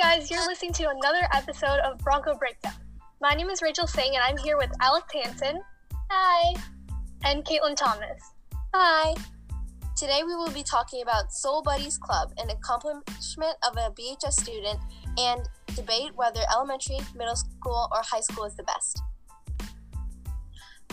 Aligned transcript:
guys, 0.00 0.30
you're 0.30 0.46
listening 0.46 0.72
to 0.72 0.88
another 0.88 1.28
episode 1.34 1.78
of 1.80 1.98
Bronco 1.98 2.34
Breakdown. 2.34 2.72
My 3.20 3.34
name 3.34 3.50
is 3.50 3.60
Rachel 3.60 3.86
Singh, 3.86 4.14
and 4.14 4.24
I'm 4.24 4.38
here 4.38 4.56
with 4.56 4.70
Alex 4.80 5.06
Hansen. 5.12 5.60
Hi. 6.10 6.54
And 7.22 7.44
Kaitlyn 7.44 7.76
Thomas. 7.76 8.32
Hi. 8.72 9.14
Today 9.98 10.22
we 10.24 10.34
will 10.34 10.50
be 10.52 10.62
talking 10.62 11.02
about 11.02 11.30
Soul 11.34 11.62
Buddies 11.62 11.98
Club, 11.98 12.32
an 12.38 12.48
accomplishment 12.48 13.56
of 13.68 13.76
a 13.76 13.90
BHS 13.90 14.40
student, 14.40 14.80
and 15.18 15.46
debate 15.76 16.12
whether 16.14 16.40
elementary, 16.50 17.00
middle 17.14 17.36
school, 17.36 17.88
or 17.92 18.00
high 18.00 18.22
school 18.22 18.44
is 18.44 18.56
the 18.56 18.62
best. 18.62 19.02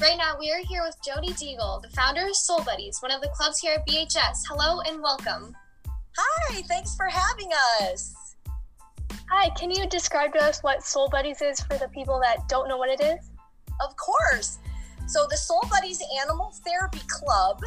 Right 0.02 0.18
now, 0.18 0.36
we 0.38 0.52
are 0.52 0.66
here 0.68 0.84
with 0.84 0.98
Jody 1.02 1.30
Deagle, 1.30 1.82
the 1.82 1.90
founder 1.96 2.28
of 2.28 2.36
Soul 2.36 2.62
Buddies, 2.62 3.00
one 3.00 3.12
of 3.12 3.22
the 3.22 3.30
clubs 3.30 3.60
here 3.60 3.76
at 3.76 3.88
BHS. 3.88 4.40
Hello 4.50 4.82
and 4.82 5.02
welcome. 5.02 5.56
Hi, 6.18 6.62
thanks 6.64 6.94
for 6.98 7.06
having 7.06 7.52
us. 7.82 8.27
Hi, 9.30 9.50
can 9.60 9.70
you 9.70 9.86
describe 9.90 10.32
to 10.34 10.40
us 10.44 10.64
what 10.64 10.84
Soul 10.84 11.10
Buddies 11.10 11.42
is 11.42 11.60
for 11.60 11.78
the 11.78 11.90
people 11.90 12.18
that 12.24 12.48
don't 12.48 12.70
know 12.70 12.78
what 12.78 12.90
it 12.90 13.04
is? 13.04 13.30
Of 13.82 13.94
course. 13.98 14.60
So, 15.06 15.28
the 15.30 15.36
Soul 15.36 15.62
Buddies 15.70 16.02
Animal 16.22 16.54
Therapy 16.66 17.02
Club 17.10 17.60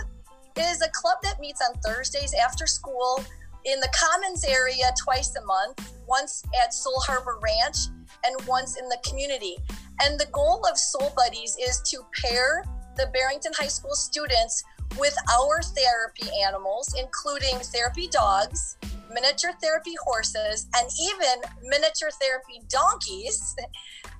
is 0.56 0.80
a 0.80 0.88
club 0.88 1.18
that 1.22 1.38
meets 1.38 1.60
on 1.60 1.78
Thursdays 1.80 2.32
after 2.32 2.66
school 2.66 3.22
in 3.66 3.78
the 3.80 3.92
Commons 3.94 4.42
area 4.42 4.90
twice 5.04 5.36
a 5.36 5.44
month, 5.44 5.92
once 6.06 6.42
at 6.64 6.72
Soul 6.72 6.98
Harbor 7.00 7.38
Ranch 7.42 7.76
and 8.24 8.46
once 8.46 8.78
in 8.78 8.88
the 8.88 8.98
community. 9.06 9.58
And 10.02 10.18
the 10.18 10.28
goal 10.32 10.64
of 10.70 10.78
Soul 10.78 11.12
Buddies 11.14 11.58
is 11.60 11.82
to 11.90 12.00
pair 12.24 12.64
the 12.96 13.08
Barrington 13.12 13.52
High 13.54 13.68
School 13.68 13.94
students 13.94 14.64
with 14.98 15.14
our 15.38 15.60
therapy 15.60 16.26
animals, 16.42 16.94
including 16.98 17.58
therapy 17.58 18.08
dogs, 18.08 18.78
miniature 19.10 19.52
therapy 19.60 19.94
horses, 20.04 20.66
and 20.76 20.88
even 21.00 21.50
miniature 21.62 22.10
therapy 22.20 22.62
donkeys. 22.68 23.54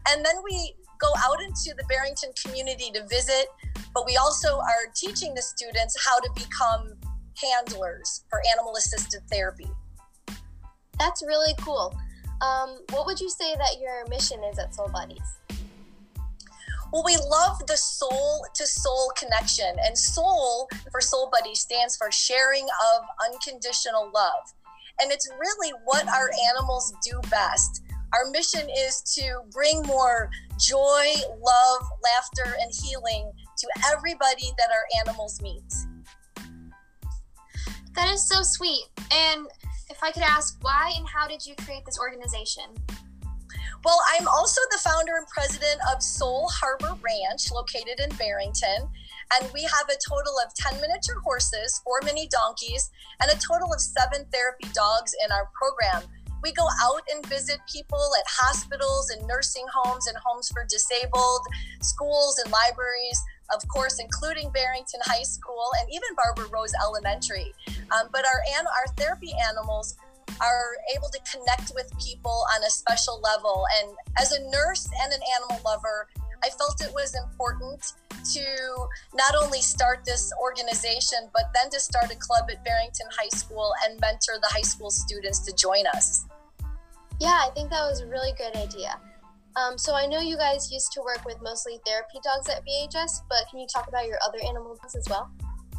And 0.09 0.25
then 0.25 0.37
we 0.45 0.75
go 1.01 1.09
out 1.25 1.41
into 1.43 1.75
the 1.77 1.85
Barrington 1.89 2.31
community 2.45 2.91
to 2.93 3.07
visit, 3.09 3.47
but 3.95 4.05
we 4.07 4.17
also 4.17 4.59
are 4.59 4.93
teaching 4.95 5.35
the 5.35 5.43
students 5.43 5.97
how 6.05 6.19
to 6.21 6.31
become 6.35 6.95
handlers 7.43 8.25
for 8.29 8.41
animal 8.53 8.77
assisted 8.77 9.23
therapy. 9.31 9.71
That's 10.99 11.23
really 11.23 11.55
cool. 11.61 11.97
Um, 12.43 12.79
what 12.91 13.07
would 13.07 13.21
you 13.21 13.31
say 13.31 13.55
that 13.57 13.81
your 13.81 14.07
mission 14.09 14.43
is 14.51 14.59
at 14.59 14.75
Soul 14.75 14.91
Buddies? 14.93 15.19
Well, 16.93 17.05
we 17.05 17.17
love 17.17 17.65
the 17.67 17.77
soul 17.77 18.45
to 18.55 18.67
soul 18.67 19.13
connection, 19.17 19.77
and 19.85 19.97
soul 19.97 20.69
for 20.91 21.01
Soul 21.01 21.31
Buddy 21.33 21.55
stands 21.55 21.97
for 21.97 22.11
sharing 22.11 22.65
of 22.65 23.05
unconditional 23.25 24.11
love. 24.13 24.53
And 25.01 25.11
it's 25.11 25.29
really 25.39 25.73
what 25.85 26.07
our 26.09 26.31
animals 26.51 26.93
do 27.03 27.21
best. 27.31 27.83
Our 28.13 28.31
mission 28.31 28.69
is 28.69 29.03
to 29.19 29.41
bring 29.53 29.83
more 29.83 30.31
joy, 30.59 31.07
love, 31.29 31.89
laughter, 32.03 32.57
and 32.61 32.73
healing 32.73 33.33
to 33.59 33.69
everybody 33.93 34.51
that 34.59 34.69
our 34.71 35.07
animals 35.07 35.41
meet. 35.41 35.63
That 37.95 38.13
is 38.13 38.29
so 38.29 38.43
sweet. 38.43 38.85
And 39.13 39.47
if 39.89 39.99
I 40.03 40.11
could 40.11 40.23
ask, 40.23 40.59
why 40.61 40.93
and 40.97 41.07
how 41.09 41.27
did 41.27 41.47
you 41.47 41.55
create 41.57 41.85
this 41.85 41.99
organization? 41.99 42.65
Well, 43.85 43.99
I'm 44.19 44.29
also 44.29 44.61
the 44.71 44.79
founder 44.79 45.17
and 45.17 45.27
president 45.27 45.81
of 45.95 46.03
Soul 46.03 46.49
Harbor 46.53 46.99
Ranch, 47.03 47.51
located 47.51 48.01
in 48.01 48.15
Barrington. 48.17 48.89
And 49.35 49.49
we 49.55 49.63
have 49.63 49.89
a 49.89 49.99
total 50.09 50.35
of 50.45 50.55
10 50.55 50.81
miniature 50.81 51.21
horses, 51.23 51.81
four 51.85 52.01
mini 52.05 52.29
donkeys, 52.29 52.91
and 53.23 53.31
a 53.31 53.39
total 53.39 53.73
of 53.73 53.81
seven 53.81 54.27
therapy 54.33 54.69
dogs 54.75 55.15
in 55.25 55.31
our 55.31 55.49
program. 55.55 56.03
We 56.43 56.53
go 56.53 56.67
out 56.83 57.03
and 57.13 57.25
visit 57.27 57.61
people 57.71 58.01
at 58.19 58.25
hospitals 58.27 59.11
and 59.11 59.27
nursing 59.27 59.67
homes 59.73 60.07
and 60.07 60.17
homes 60.25 60.49
for 60.49 60.65
disabled, 60.69 61.43
schools 61.83 62.41
and 62.43 62.51
libraries, 62.51 63.21
of 63.55 63.67
course, 63.69 64.01
including 64.01 64.51
Barrington 64.51 65.01
High 65.05 65.23
School 65.23 65.69
and 65.81 65.89
even 65.93 66.09
Barbara 66.17 66.47
Rose 66.53 66.73
Elementary. 66.83 67.53
Um, 67.93 68.09
but 68.11 68.25
our, 68.25 68.41
our 68.57 68.95
therapy 68.97 69.33
animals 69.49 69.97
are 70.41 70.73
able 70.97 71.09
to 71.09 71.21
connect 71.31 71.73
with 71.75 71.93
people 72.01 72.45
on 72.57 72.65
a 72.65 72.71
special 72.71 73.21
level. 73.21 73.65
And 73.81 73.95
as 74.19 74.33
a 74.33 74.41
nurse 74.51 74.89
and 75.05 75.13
an 75.13 75.21
animal 75.37 75.61
lover, 75.65 76.09
I 76.43 76.49
felt 76.49 76.81
it 76.83 76.93
was 76.95 77.15
important 77.15 77.93
to 78.35 78.87
not 79.15 79.35
only 79.43 79.61
start 79.61 80.05
this 80.05 80.33
organization, 80.41 81.19
but 81.33 81.45
then 81.55 81.71
to 81.71 81.81
start 81.81 82.13
a 82.13 82.17
club 82.17 82.49
at 82.51 82.65
Barrington 82.65 83.07
High 83.19 83.29
School 83.29 83.73
and 83.85 84.01
mentor 84.01 84.35
the 84.41 84.49
high 84.49 84.63
school 84.63 84.91
students 84.91 85.41
to 85.41 85.53
join 85.55 85.87
us. 85.95 86.27
Yeah, 87.21 87.39
I 87.47 87.51
think 87.55 87.71
that 87.71 87.83
was 87.83 88.01
a 88.01 88.07
really 88.07 88.33
good 88.39 88.57
idea. 88.57 88.99
Um, 89.57 89.77
so 89.77 89.95
I 89.95 90.07
know 90.07 90.21
you 90.21 90.37
guys 90.37 90.71
used 90.71 90.93
to 90.93 91.01
work 91.01 91.25
with 91.25 91.37
mostly 91.43 91.81
therapy 91.87 92.19
dogs 92.23 92.49
at 92.49 92.63
BHS, 92.65 93.23
but 93.29 93.45
can 93.51 93.59
you 93.59 93.67
talk 93.73 93.89
about 93.89 94.07
your 94.07 94.19
other 94.27 94.39
animals 94.47 94.79
as 94.97 95.05
well? 95.11 95.31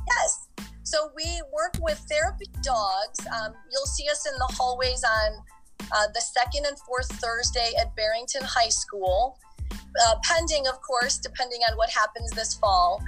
Yes. 0.07 0.47
So 0.83 1.11
we 1.15 1.41
work 1.53 1.75
with 1.79 1.97
therapy 2.09 2.47
dogs. 2.63 3.19
Um, 3.27 3.53
you'll 3.71 3.85
see 3.85 4.07
us 4.09 4.27
in 4.27 4.33
the 4.37 4.53
hallways 4.57 5.03
on 5.03 5.43
uh, 5.93 6.07
the 6.13 6.21
second 6.21 6.65
and 6.65 6.77
fourth 6.79 7.11
Thursday 7.21 7.71
at 7.79 7.95
Barrington 7.95 8.43
High 8.43 8.69
School, 8.69 9.37
uh, 10.07 10.15
pending, 10.23 10.67
of 10.67 10.81
course, 10.81 11.17
depending 11.17 11.61
on 11.69 11.77
what 11.77 11.89
happens 11.89 12.31
this 12.31 12.55
fall. 12.55 13.01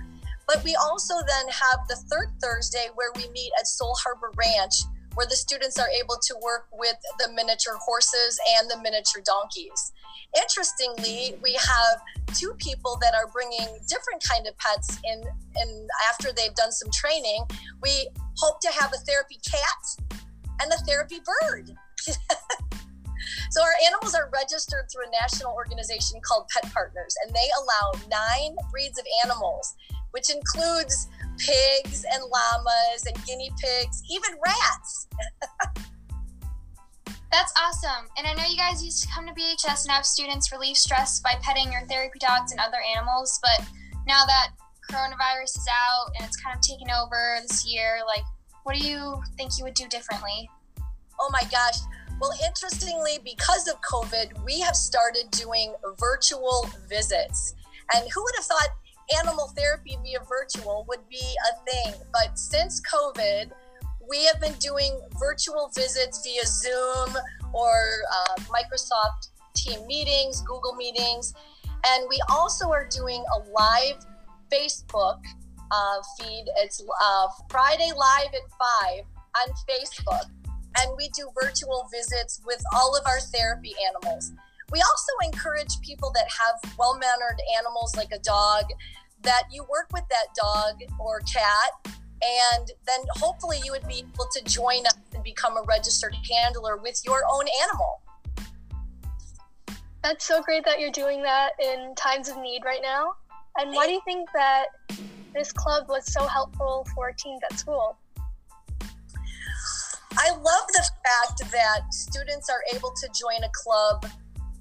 But 0.47 0.63
we 0.63 0.75
also 0.75 1.15
then 1.15 1.47
have 1.49 1.79
the 1.87 1.95
third 1.95 2.29
Thursday 2.41 2.87
where 2.95 3.11
we 3.15 3.29
meet 3.29 3.51
at 3.59 3.67
Soul 3.67 3.95
Harbor 4.03 4.31
Ranch, 4.35 4.73
where 5.15 5.25
the 5.25 5.35
students 5.35 5.79
are 5.79 5.89
able 5.89 6.17
to 6.27 6.35
work 6.41 6.67
with 6.73 6.95
the 7.19 7.31
miniature 7.33 7.77
horses 7.79 8.39
and 8.57 8.69
the 8.69 8.77
miniature 8.81 9.21
donkeys. 9.25 9.93
Interestingly, 10.35 11.37
we 11.41 11.53
have 11.53 12.01
two 12.33 12.53
people 12.57 12.97
that 13.01 13.13
are 13.13 13.27
bringing 13.31 13.67
different 13.87 14.23
kind 14.27 14.47
of 14.47 14.57
pets 14.57 14.99
in, 15.05 15.23
and 15.55 15.89
after 16.09 16.31
they've 16.35 16.55
done 16.55 16.71
some 16.71 16.89
training, 16.91 17.45
we 17.81 18.09
hope 18.37 18.59
to 18.61 18.69
have 18.71 18.91
a 18.93 18.97
therapy 18.97 19.39
cat 19.49 20.07
and 20.61 20.71
a 20.73 20.77
therapy 20.85 21.19
bird. 21.41 21.71
so 23.53 23.61
our 23.61 23.77
animals 23.85 24.15
are 24.15 24.31
registered 24.33 24.89
through 24.89 25.05
a 25.05 25.11
national 25.21 25.53
organization 25.53 26.19
called 26.25 26.47
Pet 26.49 26.73
Partners, 26.73 27.13
and 27.23 27.35
they 27.35 27.47
allow 27.61 27.93
nine 28.09 28.55
breeds 28.71 28.97
of 28.97 29.05
animals, 29.23 29.75
which 30.09 30.31
includes 30.31 31.07
pigs 31.37 32.03
and 32.11 32.23
llamas 32.23 33.05
and 33.05 33.15
guinea 33.25 33.51
pigs, 33.61 34.01
even 34.09 34.31
rats. 34.43 35.07
That's 37.31 37.53
awesome. 37.61 38.09
And 38.17 38.25
I 38.25 38.33
know 38.33 38.49
you 38.49 38.57
guys 38.57 38.83
used 38.83 39.03
to 39.03 39.09
come 39.13 39.27
to 39.27 39.33
BHS 39.33 39.85
and 39.85 39.91
have 39.91 40.05
students 40.07 40.51
relieve 40.51 40.77
stress 40.77 41.19
by 41.19 41.35
petting 41.43 41.71
your 41.71 41.81
therapy 41.81 42.17
dogs 42.17 42.51
and 42.53 42.59
other 42.59 42.81
animals, 42.97 43.39
but 43.43 43.67
now 44.07 44.25
that 44.25 44.49
coronavirus 44.89 45.57
is 45.59 45.67
out 45.71 46.11
and 46.17 46.25
it's 46.25 46.37
kind 46.41 46.55
of 46.55 46.61
taken 46.61 46.87
over 46.89 47.37
this 47.43 47.67
year, 47.71 47.99
like, 48.07 48.23
what 48.63 48.75
do 48.75 48.87
you 48.87 49.21
think 49.37 49.51
you 49.59 49.63
would 49.63 49.75
do 49.75 49.87
differently? 49.89 50.49
Oh 51.19 51.29
my 51.31 51.43
gosh. 51.51 51.77
Well, 52.23 52.31
interestingly, 52.47 53.19
because 53.21 53.67
of 53.67 53.75
COVID, 53.81 54.45
we 54.45 54.61
have 54.61 54.77
started 54.77 55.29
doing 55.31 55.73
virtual 55.99 56.69
visits. 56.87 57.53
And 57.93 58.09
who 58.13 58.23
would 58.23 58.33
have 58.37 58.45
thought 58.45 58.69
animal 59.19 59.51
therapy 59.57 59.97
via 60.01 60.19
virtual 60.29 60.85
would 60.87 61.01
be 61.09 61.19
a 61.19 61.69
thing? 61.69 61.99
But 62.13 62.39
since 62.39 62.81
COVID, 62.89 63.51
we 64.09 64.23
have 64.23 64.39
been 64.39 64.53
doing 64.53 65.01
virtual 65.19 65.69
visits 65.75 66.23
via 66.23 66.45
Zoom 66.45 67.21
or 67.51 67.73
uh, 68.15 68.35
Microsoft 68.43 69.31
team 69.53 69.85
meetings, 69.85 70.41
Google 70.43 70.75
meetings, 70.75 71.33
and 71.85 72.05
we 72.07 72.21
also 72.29 72.71
are 72.71 72.87
doing 72.87 73.21
a 73.35 73.39
live 73.51 73.97
Facebook 74.49 75.19
uh, 75.71 75.97
feed. 76.17 76.45
It's 76.59 76.81
uh, 77.03 77.27
Friday 77.49 77.91
live 77.91 78.33
at 78.33 78.49
5 78.87 79.03
on 79.41 79.53
Facebook. 79.69 80.42
And 80.79 80.91
we 80.97 81.09
do 81.09 81.29
virtual 81.39 81.87
visits 81.91 82.41
with 82.45 82.61
all 82.73 82.95
of 82.95 83.05
our 83.05 83.19
therapy 83.19 83.73
animals. 83.87 84.31
We 84.71 84.79
also 84.81 85.31
encourage 85.31 85.79
people 85.81 86.11
that 86.15 86.25
have 86.39 86.75
well 86.77 86.97
mannered 86.97 87.39
animals 87.57 87.95
like 87.95 88.11
a 88.11 88.19
dog 88.19 88.65
that 89.21 89.43
you 89.51 89.63
work 89.63 89.87
with 89.93 90.03
that 90.09 90.27
dog 90.35 90.81
or 90.99 91.19
cat 91.21 91.93
and 92.23 92.71
then 92.87 92.99
hopefully 93.11 93.59
you 93.63 93.71
would 93.71 93.87
be 93.87 93.99
able 93.99 94.27
to 94.31 94.43
join 94.45 94.85
us 94.85 94.95
and 95.13 95.23
become 95.23 95.57
a 95.57 95.63
registered 95.63 96.15
handler 96.29 96.77
with 96.77 97.01
your 97.05 97.21
own 97.31 97.45
animal. 97.63 98.01
That's 100.01 100.25
so 100.25 100.41
great 100.41 100.65
that 100.65 100.79
you're 100.79 100.91
doing 100.91 101.21
that 101.23 101.51
in 101.61 101.93
times 101.95 102.29
of 102.29 102.37
need 102.37 102.63
right 102.65 102.81
now. 102.81 103.13
And 103.57 103.73
why 103.73 103.87
do 103.87 103.93
you 103.93 104.01
think 104.05 104.29
that 104.33 104.65
this 105.33 105.51
club 105.51 105.87
was 105.87 106.11
so 106.11 106.25
helpful 106.27 106.87
for 106.95 107.11
teens 107.11 107.41
at 107.49 107.57
school? 107.57 107.97
I 110.17 110.29
love 110.29 110.67
the 110.67 110.89
fact 111.03 111.51
that 111.51 111.93
students 111.93 112.49
are 112.49 112.63
able 112.75 112.91
to 112.91 113.09
join 113.19 113.43
a 113.43 113.49
club 113.53 114.05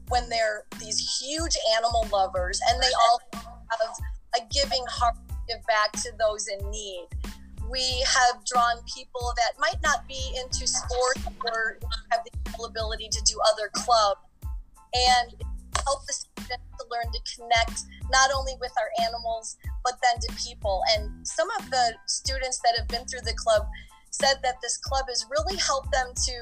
when 0.09 0.29
they're 0.29 0.65
these 0.79 1.21
huge 1.21 1.57
animal 1.77 2.07
lovers 2.13 2.61
and 2.69 2.83
they 2.83 2.91
all 3.03 3.21
have 3.33 3.81
a 4.37 4.41
giving 4.53 4.85
heart 4.89 5.15
to 5.29 5.35
give 5.49 5.67
back 5.67 5.93
to 5.93 6.11
those 6.19 6.49
in 6.49 6.71
need. 6.71 7.07
we 7.71 8.05
have 8.05 8.45
drawn 8.45 8.77
people 8.95 9.33
that 9.37 9.53
might 9.59 9.81
not 9.83 10.07
be 10.07 10.21
into 10.43 10.67
sport 10.67 11.17
or 11.45 11.79
have 12.11 12.21
the 12.25 12.65
ability 12.65 13.09
to 13.11 13.21
do 13.25 13.39
other 13.53 13.71
clubs 13.73 14.21
and 14.95 15.35
help 15.85 16.05
the 16.07 16.13
students 16.13 16.69
to 16.79 16.85
learn 16.91 17.11
to 17.13 17.21
connect 17.37 17.85
not 18.11 18.31
only 18.37 18.53
with 18.61 18.73
our 18.79 19.07
animals 19.07 19.57
but 19.85 19.95
then 20.03 20.21
to 20.21 20.29
people 20.37 20.83
and 20.95 21.27
some 21.27 21.49
of 21.59 21.71
the 21.71 21.95
students 22.07 22.61
that 22.63 22.75
have 22.79 22.89
been 22.89 23.05
through 23.07 23.25
the 23.25 23.35
club 23.35 23.67
said 24.13 24.37
that 24.43 24.57
this 24.63 24.77
club 24.79 25.05
has 25.09 25.27
really 25.31 25.57
helped 25.57 25.91
them 25.91 26.13
to 26.15 26.33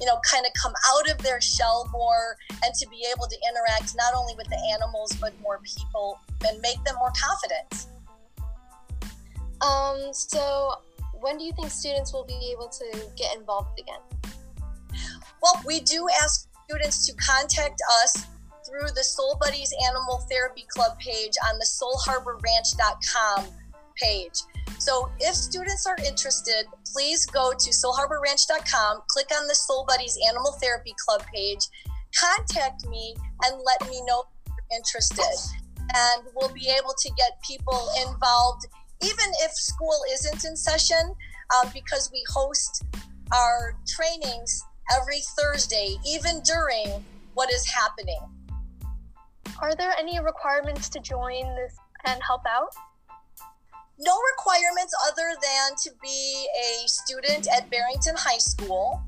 you 0.00 0.06
know 0.06 0.18
kind 0.28 0.44
of 0.44 0.52
come 0.60 0.72
out 0.92 1.10
of 1.10 1.18
their 1.18 1.40
shell 1.40 1.88
more 1.92 2.36
and 2.64 2.74
to 2.74 2.88
be 2.88 3.06
able 3.12 3.26
to 3.26 3.36
interact 3.48 3.94
not 3.96 4.12
only 4.14 4.34
with 4.36 4.48
the 4.48 4.60
animals 4.74 5.12
but 5.20 5.32
more 5.40 5.60
people 5.64 6.18
and 6.48 6.60
make 6.60 6.82
them 6.84 6.96
more 6.98 7.12
confident 7.14 7.86
um, 9.60 10.12
so 10.12 10.72
when 11.20 11.38
do 11.38 11.44
you 11.44 11.52
think 11.52 11.70
students 11.70 12.12
will 12.12 12.24
be 12.24 12.50
able 12.52 12.68
to 12.68 13.08
get 13.16 13.36
involved 13.36 13.78
again? 13.78 14.00
Well, 15.42 15.60
we 15.66 15.80
do 15.80 16.06
ask 16.22 16.48
students 16.64 17.06
to 17.06 17.14
contact 17.16 17.80
us 18.02 18.26
through 18.66 18.88
the 18.94 19.04
Soul 19.04 19.38
Buddies 19.40 19.72
Animal 19.88 20.26
Therapy 20.30 20.64
Club 20.68 20.98
page 20.98 21.32
on 21.48 21.58
the 21.58 21.66
soulharborranch.com 21.66 23.46
page. 24.00 24.42
So 24.78 25.10
if 25.18 25.34
students 25.34 25.86
are 25.86 25.96
interested, 26.06 26.64
please 26.92 27.26
go 27.26 27.52
to 27.52 27.70
soulharborranch.com, 27.70 29.02
click 29.08 29.28
on 29.38 29.46
the 29.46 29.54
Soul 29.54 29.84
Buddies 29.86 30.16
Animal 30.28 30.52
Therapy 30.60 30.94
Club 31.06 31.22
page, 31.34 31.60
contact 32.18 32.86
me, 32.86 33.14
and 33.44 33.60
let 33.64 33.88
me 33.90 34.02
know 34.06 34.24
if 34.46 34.52
you're 34.56 34.78
interested. 34.78 35.24
And 35.94 36.22
we'll 36.34 36.52
be 36.52 36.68
able 36.68 36.94
to 36.98 37.10
get 37.16 37.32
people 37.46 37.88
involved 38.06 38.66
even 39.02 39.26
if 39.40 39.52
school 39.52 39.98
isn't 40.12 40.44
in 40.44 40.56
session, 40.56 41.14
um, 41.56 41.70
because 41.72 42.10
we 42.12 42.22
host 42.28 42.84
our 43.32 43.74
trainings 43.86 44.62
every 45.00 45.20
Thursday, 45.38 45.96
even 46.06 46.40
during 46.40 47.04
what 47.34 47.50
is 47.52 47.66
happening. 47.66 48.20
Are 49.60 49.74
there 49.74 49.92
any 49.98 50.20
requirements 50.20 50.88
to 50.90 51.00
join 51.00 51.54
this 51.54 51.76
and 52.06 52.20
help 52.22 52.42
out? 52.46 52.72
No 54.02 54.16
requirements 54.32 54.94
other 55.08 55.36
than 55.42 55.76
to 55.84 55.90
be 56.02 56.48
a 56.56 56.88
student 56.88 57.46
at 57.48 57.68
Barrington 57.68 58.14
High 58.16 58.38
School. 58.38 59.02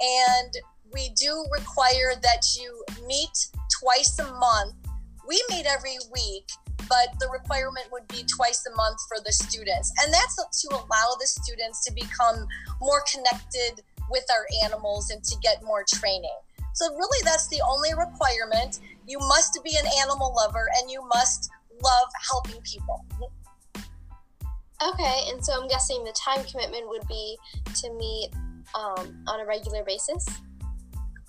And 0.00 0.52
we 0.94 1.10
do 1.18 1.44
require 1.50 2.14
that 2.22 2.42
you 2.56 2.84
meet 3.04 3.36
twice 3.80 4.16
a 4.20 4.32
month. 4.32 4.76
We 5.26 5.42
meet 5.50 5.66
every 5.66 5.98
week, 6.14 6.46
but 6.88 7.18
the 7.18 7.28
requirement 7.32 7.86
would 7.90 8.06
be 8.06 8.22
twice 8.36 8.64
a 8.72 8.76
month 8.76 8.98
for 9.08 9.18
the 9.24 9.32
students. 9.32 9.92
And 10.02 10.14
that's 10.14 10.36
to 10.36 10.68
allow 10.70 11.16
the 11.18 11.26
students 11.26 11.84
to 11.84 11.92
become 11.92 12.46
more 12.80 13.02
connected 13.12 13.82
with 14.08 14.24
our 14.30 14.46
animals 14.64 15.10
and 15.10 15.22
to 15.24 15.36
get 15.42 15.64
more 15.64 15.84
training. 15.86 16.38
So, 16.74 16.94
really, 16.94 17.18
that's 17.24 17.48
the 17.48 17.60
only 17.68 17.90
requirement. 17.92 18.78
You 19.04 19.18
must 19.18 19.58
be 19.64 19.76
an 19.76 19.86
animal 20.00 20.32
lover 20.36 20.68
and 20.80 20.88
you 20.88 21.04
must 21.08 21.50
love 21.82 22.08
helping 22.30 22.60
people. 22.62 23.04
Okay, 24.98 25.30
and 25.30 25.44
so 25.44 25.52
I'm 25.60 25.68
guessing 25.68 26.02
the 26.02 26.12
time 26.12 26.44
commitment 26.44 26.88
would 26.88 27.06
be 27.06 27.38
to 27.82 27.92
meet 27.94 28.30
um, 28.74 29.22
on 29.28 29.40
a 29.40 29.46
regular 29.46 29.84
basis? 29.84 30.26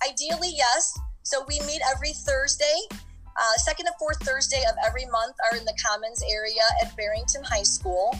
Ideally, 0.06 0.50
yes. 0.56 0.98
So 1.22 1.44
we 1.46 1.60
meet 1.60 1.80
every 1.94 2.12
Thursday 2.12 2.88
uh, 3.40 3.56
second 3.58 3.86
and 3.86 3.94
fourth 3.98 4.18
Thursday 4.22 4.62
of 4.68 4.76
every 4.84 5.06
month 5.06 5.34
are 5.50 5.56
in 5.56 5.64
the 5.64 5.76
Commons 5.84 6.22
area 6.30 6.62
at 6.82 6.94
Barrington 6.96 7.42
High 7.44 7.62
School. 7.62 8.14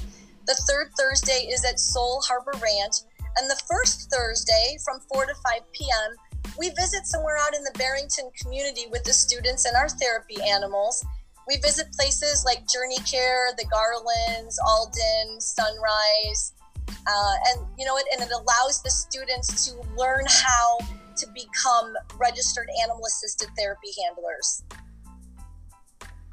The 0.46 0.54
third 0.68 0.90
Thursday 0.98 1.48
is 1.50 1.64
at 1.64 1.78
Soul 1.78 2.22
Harbor 2.26 2.54
Ranch. 2.54 3.04
And 3.36 3.48
the 3.48 3.60
first 3.68 4.10
Thursday 4.10 4.76
from 4.84 5.00
4 5.12 5.26
to 5.26 5.34
5 5.34 5.72
p.m., 5.72 6.16
we 6.58 6.70
visit 6.70 7.06
somewhere 7.06 7.36
out 7.38 7.54
in 7.54 7.62
the 7.62 7.70
Barrington 7.78 8.30
community 8.40 8.86
with 8.90 9.04
the 9.04 9.12
students 9.12 9.66
and 9.66 9.76
our 9.76 9.88
therapy 9.88 10.36
animals. 10.42 11.04
We 11.50 11.56
visit 11.56 11.90
places 11.92 12.44
like 12.46 12.58
Journey 12.68 12.98
Care, 12.98 13.48
the 13.58 13.64
Garlands, 13.64 14.56
Alden, 14.64 15.40
Sunrise. 15.40 16.52
Uh, 16.88 17.34
and 17.48 17.66
you 17.76 17.84
know, 17.84 17.96
it, 17.96 18.04
and 18.12 18.22
it 18.22 18.30
allows 18.30 18.80
the 18.84 18.90
students 18.90 19.66
to 19.66 19.74
learn 19.96 20.24
how 20.28 20.78
to 21.16 21.26
become 21.34 21.92
registered 22.20 22.68
animal 22.84 23.04
assisted 23.04 23.48
therapy 23.58 23.88
handlers. 24.04 24.62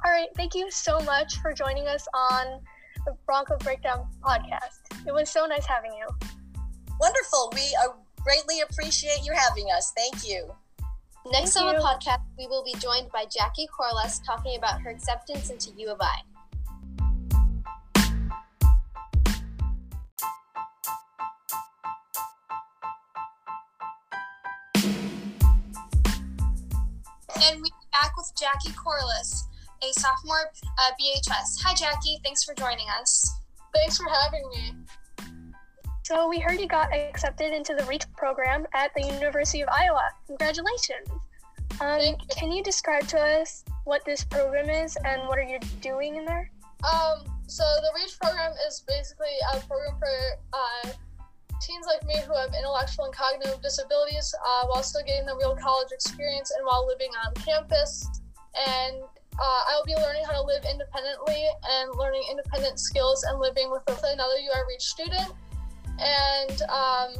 All 0.04 0.12
right, 0.12 0.28
thank 0.36 0.54
you 0.54 0.70
so 0.70 1.00
much 1.00 1.38
for 1.38 1.52
joining 1.52 1.88
us 1.88 2.06
on 2.14 2.60
the 3.04 3.16
Bronco 3.26 3.56
Breakdown 3.58 4.06
podcast. 4.22 4.78
It 5.04 5.12
was 5.12 5.28
so 5.28 5.46
nice 5.46 5.66
having 5.66 5.94
you. 5.94 6.06
Wonderful. 7.00 7.50
We 7.54 7.76
uh, 7.82 7.88
greatly 8.22 8.60
appreciate 8.60 9.24
you 9.24 9.32
having 9.32 9.66
us. 9.76 9.92
Thank 9.96 10.28
you. 10.28 10.54
Next 11.26 11.54
Thank 11.54 11.66
on 11.66 11.74
you. 11.74 11.80
the 11.80 11.84
podcast, 11.84 12.22
we 12.38 12.46
will 12.46 12.64
be 12.64 12.74
joined 12.78 13.10
by 13.12 13.26
Jackie 13.30 13.66
Corliss 13.66 14.20
talking 14.24 14.56
about 14.56 14.80
her 14.80 14.90
acceptance 14.90 15.50
into 15.50 15.70
U 15.76 15.90
of 15.90 16.00
I. 16.00 16.22
And 27.40 27.60
we're 27.60 27.68
back 27.92 28.16
with 28.16 28.32
Jackie 28.38 28.72
Corliss 28.72 29.48
a 29.82 29.92
sophomore 29.92 30.50
uh, 30.78 30.90
BHS. 31.00 31.62
Hi, 31.62 31.74
Jackie. 31.74 32.18
Thanks 32.24 32.44
for 32.44 32.54
joining 32.54 32.86
us. 33.00 33.30
Thanks 33.74 33.96
for 33.96 34.06
having 34.08 34.48
me. 34.50 34.74
So, 36.08 36.26
we 36.26 36.38
heard 36.38 36.58
you 36.58 36.66
got 36.66 36.90
accepted 36.90 37.52
into 37.52 37.74
the 37.74 37.84
REACH 37.84 38.10
program 38.16 38.64
at 38.72 38.94
the 38.96 39.02
University 39.02 39.60
of 39.60 39.68
Iowa. 39.68 40.08
Congratulations. 40.26 41.06
Um. 41.82 42.16
Can 42.30 42.50
you 42.50 42.62
describe 42.62 43.06
to 43.08 43.20
us 43.20 43.62
what 43.84 44.06
this 44.06 44.24
program 44.24 44.70
is 44.70 44.96
and 45.04 45.28
what 45.28 45.36
are 45.36 45.42
you 45.42 45.58
doing 45.82 46.16
in 46.16 46.24
there? 46.24 46.50
Um, 46.82 47.28
so, 47.46 47.62
the 47.62 47.90
REACH 47.94 48.18
program 48.18 48.54
is 48.66 48.82
basically 48.88 49.36
a 49.52 49.60
program 49.68 49.98
for 49.98 50.08
uh, 50.54 50.88
teens 51.60 51.84
like 51.84 52.02
me 52.06 52.14
who 52.26 52.32
have 52.32 52.54
intellectual 52.56 53.04
and 53.04 53.14
cognitive 53.14 53.60
disabilities 53.60 54.34
uh, 54.46 54.64
while 54.68 54.82
still 54.82 55.04
getting 55.04 55.26
the 55.26 55.36
real 55.36 55.56
college 55.56 55.92
experience 55.92 56.50
and 56.56 56.64
while 56.64 56.86
living 56.86 57.10
on 57.22 57.34
campus. 57.34 58.08
And 58.56 58.96
uh, 59.38 59.60
I'll 59.68 59.84
be 59.84 59.94
learning 59.94 60.24
how 60.24 60.40
to 60.40 60.42
live 60.42 60.64
independently 60.64 61.44
and 61.68 61.94
learning 61.98 62.24
independent 62.30 62.80
skills 62.80 63.24
and 63.24 63.38
living 63.38 63.70
with 63.70 63.82
another 63.86 64.40
UI 64.40 64.64
Reach 64.72 64.84
student. 64.84 65.36
And 65.98 66.62
um, 66.70 67.10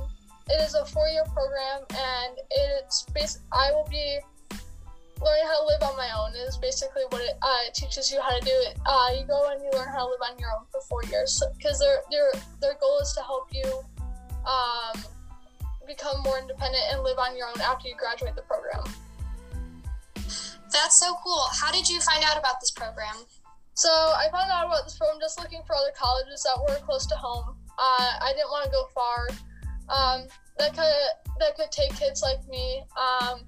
it 0.48 0.60
is 0.62 0.74
a 0.74 0.84
four-year 0.86 1.24
program, 1.34 1.84
and 1.90 2.38
it's 2.50 3.04
based. 3.14 3.40
I 3.52 3.70
will 3.72 3.88
be 3.90 4.18
learning 5.20 5.44
how 5.46 5.60
to 5.60 5.66
live 5.66 5.82
on 5.82 5.96
my 5.96 6.10
own. 6.16 6.34
Is 6.46 6.56
basically 6.56 7.02
what 7.10 7.22
it, 7.22 7.36
uh, 7.42 7.70
teaches 7.74 8.10
you 8.10 8.20
how 8.20 8.38
to 8.38 8.44
do 8.44 8.54
it. 8.70 8.78
Uh, 8.86 9.08
you 9.18 9.26
go 9.26 9.50
and 9.50 9.62
you 9.62 9.70
learn 9.72 9.88
how 9.88 10.06
to 10.06 10.10
live 10.10 10.22
on 10.30 10.38
your 10.38 10.50
own 10.50 10.64
for 10.70 10.80
four 10.88 11.02
years 11.10 11.42
because 11.56 11.78
so, 11.78 11.84
their 11.84 12.00
their 12.10 12.42
their 12.60 12.74
goal 12.80 12.98
is 13.00 13.12
to 13.12 13.22
help 13.22 13.48
you 13.52 13.66
um, 14.46 15.02
become 15.86 16.22
more 16.22 16.38
independent 16.38 16.84
and 16.92 17.02
live 17.02 17.18
on 17.18 17.36
your 17.36 17.48
own 17.48 17.60
after 17.60 17.88
you 17.88 17.94
graduate 17.96 18.36
the 18.36 18.42
program. 18.42 18.84
That's 20.72 21.00
so 21.00 21.16
cool. 21.24 21.44
How 21.52 21.72
did 21.72 21.88
you 21.88 22.00
find 22.00 22.22
out 22.24 22.38
about 22.38 22.60
this 22.60 22.70
program? 22.70 23.16
So 23.74 23.88
I 23.88 24.28
found 24.30 24.50
out 24.50 24.66
about 24.66 24.84
this 24.84 24.98
program 24.98 25.18
just 25.20 25.38
looking 25.38 25.62
for 25.66 25.74
other 25.74 25.92
colleges 25.96 26.42
that 26.42 26.58
were 26.60 26.78
close 26.84 27.06
to 27.06 27.14
home. 27.14 27.56
Uh, 27.78 28.12
I 28.20 28.32
didn't 28.34 28.50
want 28.50 28.64
to 28.64 28.70
go 28.70 28.88
far. 28.94 29.28
Um, 29.88 30.26
that 30.58 30.74
could 30.74 31.38
that 31.38 31.56
could 31.56 31.70
take 31.70 31.94
kids 31.94 32.22
like 32.22 32.46
me 32.48 32.82
um, 32.98 33.40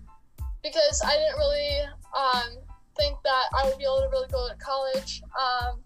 because 0.62 1.02
I 1.04 1.16
didn't 1.16 1.38
really 1.38 1.80
um, 2.16 2.62
think 2.96 3.16
that 3.24 3.44
I 3.56 3.66
would 3.66 3.78
be 3.78 3.84
able 3.84 4.02
to 4.02 4.08
really 4.10 4.28
go 4.30 4.48
to 4.48 4.54
college. 4.56 5.22
Um, 5.34 5.80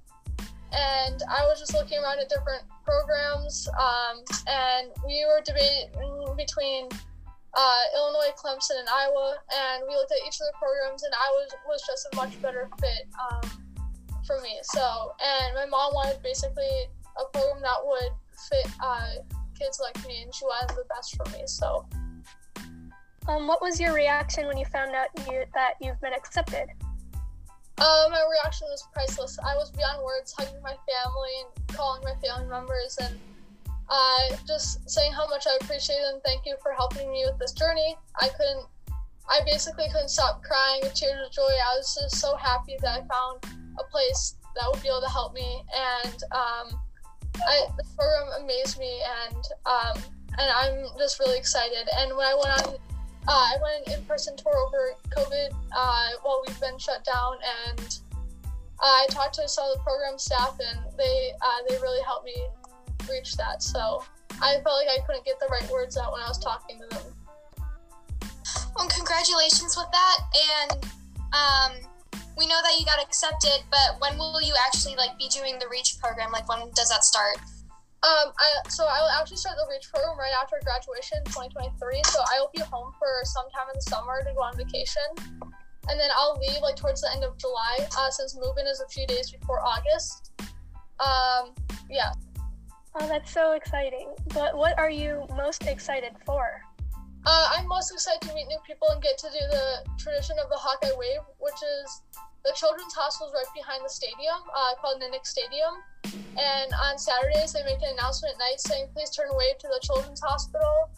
and 0.73 1.23
I 1.31 1.47
was 1.47 1.61
just 1.61 1.73
looking 1.73 1.99
around 2.03 2.19
at 2.19 2.29
different 2.29 2.65
programs, 2.85 3.69
um, 3.79 4.25
and 4.49 4.91
we 5.07 5.25
were 5.25 5.41
debating 5.47 6.35
between 6.37 6.89
uh, 7.55 7.83
Illinois, 7.95 8.35
Clemson, 8.35 8.83
and 8.83 8.89
Iowa, 8.89 9.37
and 9.55 9.85
we 9.89 9.95
looked 9.95 10.11
at 10.11 10.19
each 10.27 10.35
of 10.43 10.51
the 10.51 10.57
programs, 10.59 11.05
and 11.05 11.15
I 11.15 11.29
was 11.31 11.49
was 11.67 11.81
just 11.87 12.09
a 12.13 12.17
much 12.17 12.41
better 12.43 12.69
fit 12.81 13.07
um, 13.15 13.47
for 14.27 14.41
me. 14.41 14.59
So, 14.63 15.15
and 15.23 15.55
my 15.55 15.67
mom 15.67 15.95
wanted 15.95 16.23
basically 16.23 16.91
a 17.17 17.25
program 17.33 17.63
that 17.63 17.79
would 17.85 18.11
fit 18.49 18.71
uh, 18.83 19.11
kids 19.59 19.81
like 19.81 20.07
me, 20.07 20.23
and 20.23 20.35
she 20.35 20.45
wanted 20.45 20.77
the 20.77 20.85
best 20.89 21.17
for 21.17 21.25
me. 21.37 21.45
So, 21.47 21.87
um, 23.29 23.47
what 23.47 23.63
was 23.63 23.81
your 23.81 23.95
reaction 23.95 24.47
when 24.47 24.57
you 24.57 24.67
found 24.67 24.95
out 24.95 25.09
you, 25.31 25.45
that 25.55 25.75
you've 25.81 26.01
been 26.01 26.13
accepted? 26.13 26.67
Uh, 27.79 28.07
my 28.11 28.25
reaction 28.31 28.69
was 28.71 28.87
priceless. 28.93 29.37
I 29.45 29.57
was 29.57 29.71
beyond 29.71 30.03
words, 30.05 30.33
hugging 30.39 30.63
my 30.63 30.77
family 30.87 31.31
and 31.43 31.77
calling 31.77 32.03
my 32.05 32.15
family 32.23 32.49
members, 32.49 32.97
and 33.01 33.19
uh, 33.89 34.37
just 34.47 34.89
saying 34.89 35.13
how 35.13 35.29
much 35.29 35.47
I 35.47 35.59
appreciate 35.61 36.01
and 36.13 36.23
thank 36.25 36.47
you 36.47 36.57
for 36.63 36.73
helping 36.73 37.11
me 37.11 37.25
with 37.27 37.39
this 37.39 37.53
journey. 37.53 37.97
I 38.21 38.29
couldn't, 38.29 38.67
I 39.29 39.41
basically 39.45 39.87
couldn't 39.89 40.09
stop 40.09 40.43
crying 40.43 40.81
with 40.83 40.95
tears 40.95 41.27
of 41.27 41.33
joy. 41.33 41.43
I 41.43 41.77
was 41.77 41.99
just 42.01 42.21
so 42.21 42.37
happy 42.37 42.77
that 42.81 43.03
I 43.03 43.07
found 43.07 43.45
a 43.79 43.85
place 43.91 44.37
that 44.57 44.71
would 44.73 44.83
be 44.83 44.89
able 44.89 45.03
to 45.03 45.11
help 45.11 45.35
me. 45.35 45.63
And 45.75 46.23
um, 46.33 46.81
I, 47.47 47.67
the 47.77 47.85
program 47.97 48.43
amazed 48.43 48.79
me, 48.79 49.01
and 49.27 49.45
um, 49.67 50.03
and 50.39 50.51
I'm 50.51 50.87
just 50.99 51.19
really 51.21 51.39
excited. 51.39 51.89
And 51.99 52.17
when 52.17 52.27
I 52.27 52.35
went 52.35 52.67
on, 52.67 52.75
uh, 52.75 53.31
I 53.31 53.57
went 53.63 53.87
an 53.87 53.95
in-person 53.95 54.37
tour 54.37 54.55
over 54.57 54.95
COVID 55.17 55.55
uh, 55.75 56.09
while 56.23 56.43
we've 56.47 56.61
been 56.61 56.79
shut 56.79 57.05
down, 57.05 57.37
and 57.71 57.99
I 58.81 59.07
talked 59.11 59.35
to 59.37 59.49
some 59.49 59.71
of 59.71 59.79
the 59.79 59.83
program 59.83 60.19
staff, 60.19 60.59
and 60.61 60.81
they 60.97 61.33
uh, 61.41 61.59
they 61.69 61.77
really 61.77 62.03
helped 62.05 62.27
me 62.27 62.37
reach 63.11 63.37
that. 63.37 63.63
So 63.63 64.05
I 64.41 64.61
felt 64.63 64.77
like 64.77 64.89
I 64.89 65.05
couldn't 65.07 65.25
get 65.25 65.39
the 65.41 65.47
right 65.47 65.69
words 65.71 65.97
out 65.97 66.13
when 66.13 66.21
I 66.23 66.29
was 66.29 66.39
talking 66.39 66.81
to 66.81 66.97
them. 66.97 67.05
Well, 68.77 68.89
congratulations 68.89 69.77
with 69.77 69.87
that, 69.93 70.19
and 70.61 70.87
um, 71.33 71.73
we 72.37 72.47
know 72.47 72.61
that 72.63 72.75
you 72.79 72.85
got 72.85 73.03
accepted. 73.03 73.63
But 73.71 74.01
when 74.01 74.19
will 74.19 74.43
you 74.43 74.55
actually 74.67 74.97
like 74.97 75.19
be 75.19 75.29
doing 75.29 75.59
the 75.59 75.69
Reach 75.71 75.99
program? 76.01 76.33
Like, 76.33 76.49
when 76.49 76.71
does 76.75 76.89
that 76.91 77.05
start? 77.05 77.39
Um, 78.05 78.37
I, 78.37 78.69
so 78.69 78.85
I 78.85 79.01
will 79.01 79.09
actually 79.17 79.39
start 79.39 79.57
the 79.57 79.65
Reach 79.71 79.89
program 79.89 80.19
right 80.19 80.35
after 80.37 80.61
graduation, 80.63 81.25
2023. 81.25 82.03
So 82.05 82.21
I 82.21 82.41
will 82.41 82.51
be 82.53 82.61
home 82.61 82.93
for 82.99 83.25
some 83.25 83.49
time 83.49 83.73
in 83.73 83.81
the 83.81 83.87
summer 83.89 84.21
to 84.21 84.31
go 84.35 84.43
on 84.43 84.57
vacation, 84.57 85.09
and 85.89 85.97
then 85.97 86.11
I'll 86.13 86.37
leave 86.37 86.61
like 86.61 86.77
towards 86.77 87.01
the 87.01 87.11
end 87.15 87.25
of 87.25 87.39
July, 87.39 87.89
uh, 87.97 88.11
since 88.11 88.37
move-in 88.37 88.67
is 88.67 88.81
a 88.81 88.89
few 88.89 89.07
days 89.07 89.31
before 89.31 89.61
August. 89.65 90.33
Um, 91.01 91.55
yeah. 91.89 92.13
Oh, 93.01 93.09
that's 93.09 93.33
so 93.33 93.53
exciting. 93.53 94.13
But 94.35 94.55
what 94.55 94.79
are 94.79 94.91
you 94.91 95.25
most 95.35 95.67
excited 95.67 96.13
for? 96.27 96.61
Uh, 97.25 97.49
I'm 97.57 97.67
most 97.67 97.91
excited 97.91 98.21
to 98.29 98.35
meet 98.35 98.49
new 98.49 98.61
people 98.69 98.89
and 98.93 99.01
get 99.03 99.17
to 99.19 99.29
do 99.33 99.41
the 99.49 99.81
tradition 99.97 100.37
of 100.37 100.53
the 100.53 100.61
Hawkeye 100.61 100.93
Wave, 100.93 101.25
which 101.41 101.57
is 101.57 102.05
the 102.45 102.53
children's 102.53 102.93
hospital 102.93 103.33
is 103.33 103.35
right 103.35 103.49
behind 103.57 103.81
the 103.81 103.89
stadium, 103.89 104.45
uh, 104.53 104.77
called 104.77 105.01
Kinnick 105.01 105.25
Stadium. 105.25 105.81
And 106.37 106.69
on 106.77 107.01
Saturdays, 107.01 107.57
they 107.57 107.65
make 107.65 107.81
an 107.81 107.97
announcement 107.97 108.37
at 108.37 108.39
night 108.45 108.61
saying, 108.61 108.93
please 108.93 109.09
turn 109.09 109.33
wave 109.33 109.57
to 109.57 109.69
the 109.73 109.81
children's 109.81 110.21
hospital. 110.21 110.93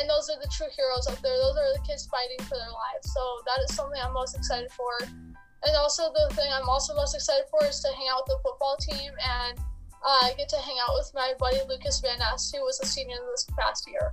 And 0.00 0.08
those 0.08 0.32
are 0.32 0.40
the 0.40 0.48
true 0.48 0.72
heroes 0.72 1.04
up 1.12 1.20
there. 1.20 1.36
Those 1.36 1.60
are 1.60 1.68
the 1.76 1.84
kids 1.84 2.08
fighting 2.08 2.40
for 2.48 2.56
their 2.56 2.72
lives. 2.72 3.12
So 3.12 3.20
that 3.44 3.60
is 3.68 3.76
something 3.76 4.00
I'm 4.00 4.16
most 4.16 4.32
excited 4.32 4.72
for. 4.72 4.88
And 5.04 5.76
also, 5.76 6.08
the 6.08 6.32
thing 6.32 6.48
I'm 6.48 6.68
also 6.68 6.96
most 6.96 7.12
excited 7.12 7.44
for 7.52 7.60
is 7.68 7.80
to 7.84 7.92
hang 7.92 8.08
out 8.08 8.24
with 8.24 8.36
the 8.36 8.40
football 8.40 8.76
team 8.80 9.12
and 9.12 9.60
uh, 10.00 10.32
get 10.40 10.48
to 10.56 10.60
hang 10.64 10.80
out 10.80 10.96
with 10.96 11.12
my 11.12 11.36
buddy 11.36 11.60
Lukas 11.68 12.00
Van 12.00 12.16
Ness, 12.18 12.48
who 12.48 12.64
was 12.64 12.80
a 12.80 12.86
senior 12.86 13.16
this 13.28 13.44
past 13.58 13.84
year. 13.84 14.08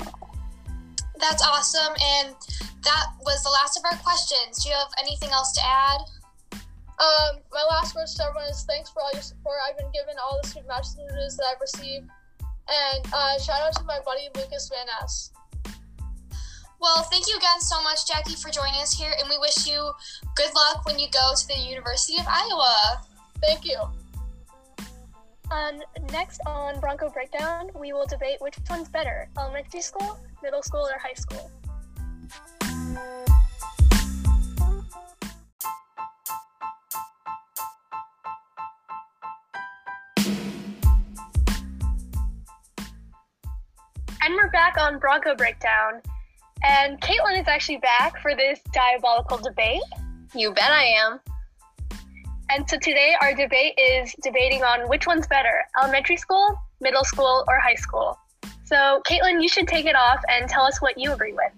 That's 1.24 1.42
awesome. 1.42 1.96
And 2.20 2.36
that 2.84 3.06
was 3.24 3.42
the 3.44 3.50
last 3.50 3.80
of 3.80 3.84
our 3.88 3.98
questions. 4.04 4.62
Do 4.62 4.70
you 4.70 4.76
have 4.76 4.92
anything 5.00 5.32
else 5.32 5.54
to 5.54 5.62
add? 5.64 6.02
Um, 7.00 7.40
my 7.52 7.64
last 7.72 7.96
words 7.96 8.14
to 8.16 8.28
everyone 8.28 8.50
is 8.52 8.66
thanks 8.68 8.92
for 8.92 9.02
all 9.02 9.10
your 9.14 9.24
support. 9.24 9.56
I've 9.64 9.78
been 9.78 9.92
given 9.96 10.16
all 10.20 10.40
the 10.44 10.50
sweet 10.50 10.68
messages 10.68 11.38
that 11.38 11.46
I've 11.48 11.62
received. 11.62 12.12
And 12.68 13.08
uh, 13.08 13.40
shout 13.40 13.62
out 13.62 13.74
to 13.80 13.84
my 13.86 14.00
buddy 14.06 14.28
Lukas 14.36 14.70
Van 14.70 14.86
Ness. 15.00 15.32
Well, 16.80 17.04
thank 17.04 17.28
you 17.28 17.38
again 17.38 17.62
so 17.62 17.82
much, 17.84 18.06
Jackie, 18.06 18.36
for 18.36 18.52
joining 18.52 18.82
us 18.82 18.92
here, 18.92 19.14
and 19.18 19.30
we 19.30 19.38
wish 19.38 19.66
you 19.66 19.92
good 20.36 20.54
luck 20.54 20.86
when 20.86 21.00
you 21.00 21.08
go 21.12 21.32
to 21.34 21.48
the 21.48 21.56
University 21.56 22.20
of 22.20 22.26
Iowa. 22.28 23.02
Thank 23.40 23.64
you. 23.64 23.80
Um, 25.52 25.82
next 26.12 26.40
on 26.46 26.80
Bronco 26.80 27.10
Breakdown, 27.10 27.70
we 27.80 27.94
will 27.94 28.06
debate 28.06 28.38
which 28.40 28.56
one's 28.70 28.90
better 28.90 29.30
elementary 29.38 29.82
school, 29.82 30.20
middle 30.42 30.64
school, 30.64 30.88
or 30.88 30.98
high 31.00 31.14
school. 31.14 31.52
And 44.26 44.36
we're 44.36 44.50
back 44.52 44.78
on 44.78 45.00
Bronco 45.00 45.36
Breakdown. 45.36 46.02
And 46.64 47.00
Kaitlyn 47.02 47.42
is 47.42 47.48
actually 47.48 47.78
back 47.78 48.22
for 48.22 48.36
this 48.36 48.62
diabolical 48.72 49.38
debate. 49.38 49.82
You 50.34 50.54
bet 50.54 50.72
I 50.72 50.86
am. 50.86 51.20
And 52.56 52.70
so 52.70 52.78
today 52.78 53.16
our 53.20 53.34
debate 53.34 53.74
is 53.80 54.14
debating 54.22 54.62
on 54.62 54.88
which 54.88 55.08
one's 55.08 55.26
better, 55.26 55.66
elementary 55.82 56.18
school, 56.18 56.56
middle 56.82 57.04
school, 57.04 57.44
or 57.48 57.60
high 57.60 57.74
school. 57.74 58.20
So 58.64 59.02
Kaitlyn, 59.10 59.42
you 59.42 59.50
should 59.50 59.68
take 59.68 59.88
it 59.88 59.96
off 59.96 60.20
and 60.30 60.48
tell 60.48 60.62
us 60.62 60.80
what 60.80 60.96
you 60.96 61.14
agree 61.14 61.34
with. 61.34 61.52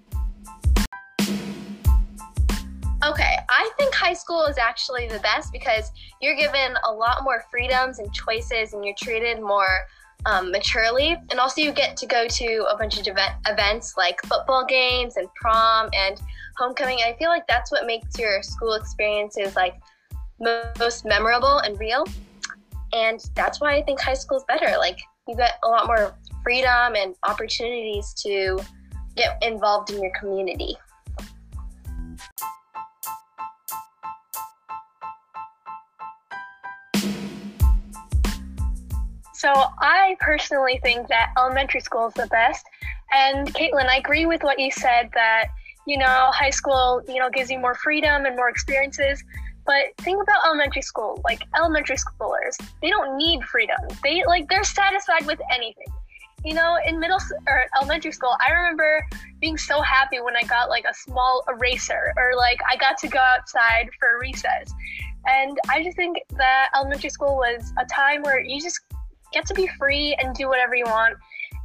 Okay, 3.05 3.35
I 3.49 3.69
think 3.77 3.93
high 3.93 4.13
school 4.13 4.45
is 4.45 4.57
actually 4.57 5.09
the 5.09 5.19
best 5.19 5.51
because 5.51 5.91
you're 6.21 6.37
given 6.37 6.77
a 6.87 6.91
lot 6.93 7.25
more 7.25 7.43
freedoms 7.51 7.99
and 7.99 8.13
choices 8.13 8.71
and 8.71 8.85
you're 8.85 8.95
treated 8.97 9.41
more 9.41 9.85
um, 10.25 10.49
maturely. 10.49 11.17
And 11.29 11.41
also, 11.41 11.59
you 11.59 11.73
get 11.73 11.97
to 11.97 12.05
go 12.05 12.25
to 12.25 12.65
a 12.71 12.77
bunch 12.77 12.97
of 12.97 13.05
event- 13.05 13.35
events 13.45 13.95
like 13.97 14.21
football 14.21 14.65
games 14.65 15.17
and 15.17 15.27
prom 15.35 15.89
and 15.93 16.21
homecoming. 16.55 16.99
I 17.05 17.17
feel 17.19 17.27
like 17.27 17.45
that's 17.47 17.69
what 17.69 17.85
makes 17.85 18.17
your 18.17 18.41
school 18.41 18.75
experiences 18.75 19.57
like 19.57 19.75
most 20.39 21.05
memorable 21.05 21.59
and 21.59 21.79
real. 21.79 22.05
And 22.93 23.19
that's 23.35 23.59
why 23.59 23.75
I 23.75 23.83
think 23.83 23.99
high 23.99 24.13
school 24.13 24.37
is 24.37 24.43
better. 24.47 24.77
Like, 24.77 24.97
you 25.27 25.35
get 25.35 25.57
a 25.63 25.67
lot 25.67 25.87
more 25.87 26.15
freedom 26.43 26.95
and 26.95 27.15
opportunities 27.23 28.13
to 28.23 28.59
get 29.15 29.37
involved 29.41 29.89
in 29.91 30.01
your 30.01 30.11
community. 30.19 30.77
So 39.33 39.53
I 39.79 40.15
personally 40.19 40.79
think 40.81 41.07
that 41.09 41.31
elementary 41.37 41.79
school 41.79 42.07
is 42.07 42.13
the 42.15 42.27
best. 42.27 42.65
And 43.13 43.53
Kaitlyn, 43.53 43.87
I 43.87 43.97
agree 43.97 44.25
with 44.25 44.41
what 44.41 44.59
you 44.59 44.71
said 44.71 45.09
that, 45.13 45.49
you 45.85 45.97
know, 45.97 46.31
high 46.33 46.49
school, 46.49 47.03
you 47.07 47.19
know, 47.19 47.29
gives 47.29 47.51
you 47.51 47.59
more 47.59 47.75
freedom 47.75 48.25
and 48.25 48.35
more 48.35 48.49
experiences. 48.49 49.23
But 49.65 49.95
think 49.99 50.21
about 50.21 50.45
elementary 50.45 50.81
school. 50.81 51.21
Like 51.23 51.41
elementary 51.55 51.97
schoolers, 51.97 52.55
they 52.81 52.89
don't 52.89 53.17
need 53.17 53.43
freedom. 53.43 53.77
They 54.03 54.23
like 54.25 54.47
they're 54.49 54.63
satisfied 54.63 55.25
with 55.25 55.39
anything. 55.51 55.87
You 56.43 56.53
know, 56.53 56.77
in 56.85 56.99
middle 56.99 57.17
or 57.47 57.65
elementary 57.75 58.11
school, 58.11 58.35
I 58.45 58.51
remember 58.51 59.03
being 59.41 59.57
so 59.57 59.81
happy 59.81 60.19
when 60.21 60.35
I 60.35 60.43
got 60.43 60.69
like 60.69 60.85
a 60.87 60.93
small 60.93 61.43
eraser 61.49 62.13
or 62.17 62.35
like 62.37 62.59
I 62.69 62.75
got 62.75 62.99
to 62.99 63.07
go 63.07 63.19
outside 63.19 63.89
for 63.99 64.19
recess. 64.19 64.71
And 65.25 65.57
I 65.69 65.83
just 65.83 65.97
think 65.97 66.17
that 66.37 66.69
elementary 66.75 67.09
school 67.09 67.35
was 67.35 67.73
a 67.79 67.85
time 67.85 68.21
where 68.21 68.39
you 68.39 68.61
just 68.61 68.79
get 69.33 69.47
to 69.47 69.55
be 69.55 69.67
free 69.79 70.15
and 70.21 70.35
do 70.35 70.47
whatever 70.47 70.75
you 70.75 70.85
want 70.85 71.17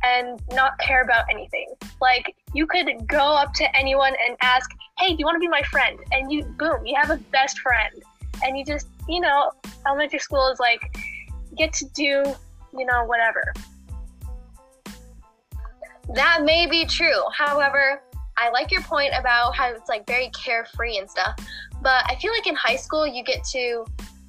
and 0.02 0.40
not 0.52 0.78
care 0.78 1.02
about 1.02 1.24
anything. 1.30 1.66
Like 2.00 2.34
you 2.54 2.66
could 2.66 3.06
go 3.06 3.34
up 3.34 3.52
to 3.54 3.76
anyone 3.76 4.14
and 4.26 4.36
ask, 4.40 4.70
"Hey, 5.00 5.14
do 5.14 5.16
you 5.18 5.24
want 5.24 5.36
to 5.36 5.40
be 5.40 5.48
my 5.48 5.62
friend?" 5.62 5.98
And 6.12 6.30
you 6.30 6.44
boom, 6.44 6.84
you 6.84 6.94
have 6.96 7.10
a 7.10 7.16
best 7.32 7.58
friend. 7.60 8.02
And 8.42 8.56
you 8.56 8.64
just, 8.64 8.86
you 9.08 9.20
know, 9.20 9.52
elementary 9.86 10.18
school 10.18 10.48
is 10.48 10.60
like 10.60 10.80
get 11.56 11.72
to 11.74 11.86
do, 11.90 12.22
you 12.76 12.86
know, 12.86 13.04
whatever. 13.04 13.52
That 16.14 16.42
may 16.42 16.66
be 16.66 16.86
true. 16.86 17.22
However, 17.36 18.02
I 18.36 18.50
like 18.50 18.70
your 18.70 18.82
point 18.82 19.12
about 19.18 19.54
how 19.54 19.70
it's 19.70 19.88
like 19.88 20.06
very 20.06 20.30
carefree 20.30 20.98
and 20.98 21.08
stuff. 21.08 21.38
But 21.82 22.04
I 22.06 22.16
feel 22.16 22.32
like 22.32 22.46
in 22.46 22.54
high 22.54 22.76
school 22.76 23.06
you 23.06 23.22
get 23.22 23.44
to, 23.52 23.84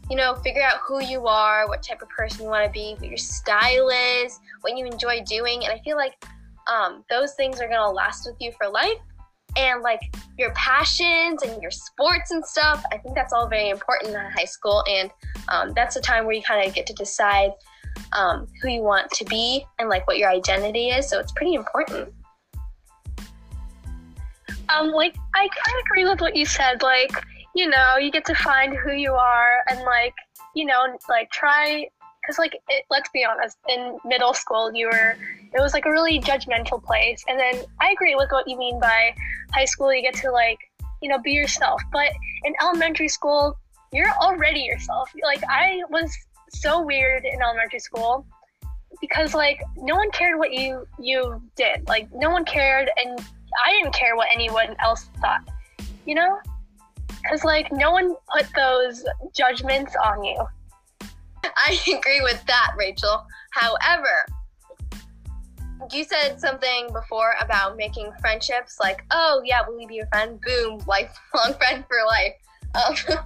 you 0.10 0.16
know, 0.16 0.36
figure 0.36 0.62
out 0.62 0.80
who 0.86 1.02
you 1.02 1.28
are, 1.28 1.68
what 1.68 1.82
type 1.82 2.02
of 2.02 2.10
person 2.10 2.44
you 2.44 2.50
want 2.50 2.66
to 2.66 2.72
be, 2.72 2.96
what 3.00 3.08
your 3.08 3.18
style 3.18 3.90
is, 3.90 4.40
what 4.62 4.78
you 4.78 4.86
enjoy 4.86 5.22
doing, 5.26 5.64
and 5.64 5.74
I 5.74 5.80
feel 5.80 5.98
like 5.98 6.24
um, 6.68 7.04
those 7.10 7.34
things 7.34 7.60
are 7.62 7.68
gonna 7.68 7.90
last 7.90 8.26
with 8.26 8.36
you 8.40 8.52
for 8.60 8.70
life. 8.70 9.00
And 9.58 9.82
like 9.82 10.00
your 10.38 10.54
passions 10.54 11.44
and 11.44 11.62
your 11.62 11.72
sports 11.72 12.32
and 12.32 12.46
stuff, 12.46 12.84
I 12.92 12.98
think 12.98 13.16
that's 13.16 13.34
all 13.34 13.48
very 13.48 13.70
important 13.70 14.16
in 14.16 14.32
high 14.32 14.46
school, 14.46 14.84
and 14.88 15.12
um, 15.50 15.74
that's 15.76 15.96
a 15.98 16.02
time 16.02 16.26
where 16.26 16.34
you 16.34 16.42
kind 16.42 16.66
of 16.66 16.74
get 16.74 16.86
to 16.88 16.94
decide 16.94 17.52
um, 18.14 18.48
who 18.62 18.70
you 18.70 18.82
want 18.82 19.10
to 19.12 19.26
be 19.26 19.66
and 19.80 19.90
like 19.90 20.08
what 20.08 20.18
your 20.18 20.30
identity 20.30 20.90
is. 20.90 21.10
So 21.10 21.20
it's 21.20 21.32
pretty 21.34 21.54
important. 21.56 22.14
Um, 24.70 24.92
like 24.92 25.16
I 25.36 25.40
kind 25.48 25.80
of 25.80 25.86
agree 25.86 26.06
with 26.06 26.22
what 26.22 26.36
you 26.36 26.46
said. 26.46 26.82
Like, 26.82 27.12
you 27.56 27.68
know, 27.68 27.98
you 27.98 28.12
get 28.12 28.26
to 28.26 28.36
find 28.36 28.76
who 28.76 28.94
you 28.94 29.14
are 29.14 29.64
and 29.70 29.82
like, 29.82 30.14
you 30.56 30.66
know, 30.66 30.86
like 31.10 31.30
try 31.32 31.90
because 32.22 32.38
like 32.38 32.56
it, 32.70 32.86
let's 32.90 33.10
be 33.10 33.26
honest, 33.26 33.58
in 33.68 33.98
middle 34.06 34.34
school 34.34 34.72
you 34.74 34.88
were 34.88 35.16
it 35.54 35.60
was 35.60 35.74
like 35.74 35.86
a 35.86 35.92
really 35.92 36.20
judgmental 36.20 36.84
place, 36.84 37.24
and 37.28 37.40
then 37.40 37.64
I 37.80 37.92
agree 37.92 38.16
with 38.16 38.32
what 38.32 38.48
you 38.48 38.58
mean 38.58 38.80
by 38.80 39.14
high 39.54 39.66
school. 39.66 39.94
You 39.94 40.02
get 40.02 40.16
to 40.16 40.32
like 40.32 40.60
you 41.02 41.10
know 41.10 41.20
be 41.20 41.32
yourself, 41.32 41.82
but 41.92 42.12
in 42.46 42.54
elementary 42.62 43.10
school 43.10 43.58
you're 43.92 44.12
already 44.22 44.62
yourself. 44.62 45.10
Like 45.24 45.44
I 45.50 45.82
was 45.90 46.16
so 46.50 46.82
weird 46.82 47.26
in 47.26 47.42
elementary 47.42 47.80
school 47.80 48.26
because 49.00 49.34
like 49.34 49.62
no 49.78 49.96
one 49.96 50.12
cared 50.12 50.38
what 50.38 50.52
you 50.52 50.88
you 51.00 51.42
did. 51.56 51.88
Like 51.88 52.08
no 52.14 52.30
one 52.30 52.46
cared, 52.46 52.90
and 52.98 53.20
I 53.66 53.72
didn't 53.72 53.94
care 53.94 54.16
what 54.16 54.28
anyone 54.32 54.76
else 54.80 55.10
thought. 55.20 55.42
You 56.06 56.16
know, 56.16 56.40
because 57.22 57.44
like 57.44 57.72
no 57.72 57.92
one 57.92 58.16
put 58.36 58.48
those 58.56 59.04
judgments 59.36 59.96
on 60.04 60.24
you. 60.24 60.46
I 61.56 61.78
agree 61.88 62.22
with 62.22 62.44
that, 62.46 62.74
Rachel. 62.78 63.26
However, 63.52 64.26
you 65.92 66.04
said 66.04 66.40
something 66.40 66.90
before 66.94 67.34
about 67.42 67.76
making 67.78 68.12
friendships 68.20 68.78
like, 68.80 69.04
oh, 69.12 69.42
yeah, 69.44 69.62
will 69.68 69.80
you 69.80 69.88
be 69.88 69.96
your 69.96 70.08
friend? 70.08 70.40
Boom, 70.42 70.80
lifelong 70.88 71.54
friend 71.58 71.84
for 71.88 71.98
life. 72.08 72.34
Um, 72.76 73.24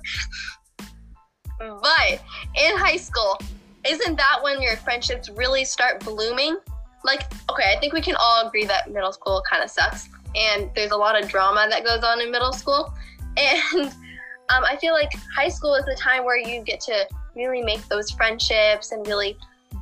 but 1.82 2.22
in 2.56 2.78
high 2.78 2.98
school, 2.98 3.40
isn't 3.88 4.16
that 4.16 4.40
when 4.42 4.62
your 4.62 4.78
friendships 4.78 5.30
really 5.30 5.66
start 5.66 6.04
blooming? 6.04 6.58
Like, 7.04 7.24
okay, 7.52 7.74
I 7.76 7.80
think 7.80 7.94
we 7.94 8.02
can 8.02 8.16
all 8.16 8.48
agree 8.48 8.66
that 8.66 8.90
middle 8.90 9.14
school 9.14 9.44
kind 9.50 9.64
of 9.64 9.70
sucks, 9.70 10.10
and 10.36 10.72
there's 10.76 10.92
a 10.92 10.98
lot 10.98 11.22
of 11.22 11.30
drama 11.30 11.68
that 11.70 11.86
goes 11.86 12.04
on 12.04 12.20
in 12.20 12.32
middle 12.32 12.54
school. 12.54 12.92
And 13.38 13.88
um, 14.50 14.64
I 14.64 14.78
feel 14.80 14.94
like 14.94 15.12
high 15.36 15.50
school 15.50 15.76
is 15.76 15.86
the 15.86 15.96
time 16.00 16.26
where 16.26 16.38
you 16.38 16.64
get 16.64 16.80
to 16.82 17.06
really 17.36 17.62
make 17.62 17.86
those 17.88 18.12
friendships 18.12 18.92
and 18.92 19.06
really 19.08 19.38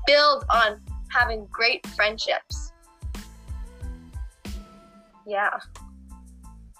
build 0.06 0.46
on 0.50 0.80
having 1.10 1.48
great 1.52 1.86
friendships. 1.88 2.72
Yeah. 5.26 5.58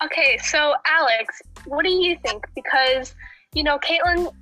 Okay, 0.03 0.38
so 0.39 0.74
Alex, 0.86 1.42
what 1.65 1.84
do 1.84 1.92
you 1.92 2.18
think? 2.18 2.46
Because, 2.56 3.15
you 3.53 3.63
know, 3.63 3.80
Kaitlyn, 3.80 4.34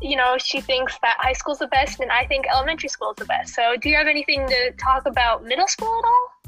you 0.00 0.16
know, 0.16 0.36
she 0.38 0.60
thinks 0.60 0.96
that 1.02 1.16
high 1.18 1.34
school's 1.34 1.58
the 1.58 1.66
best, 1.68 2.00
and 2.00 2.10
I 2.10 2.24
think 2.26 2.46
elementary 2.50 2.88
school 2.88 3.10
is 3.10 3.16
the 3.16 3.26
best. 3.26 3.54
So, 3.54 3.76
do 3.76 3.88
you 3.88 3.96
have 3.96 4.06
anything 4.06 4.46
to 4.48 4.72
talk 4.72 5.06
about 5.06 5.44
middle 5.44 5.68
school 5.68 5.98
at 5.98 6.04
all? 6.04 6.42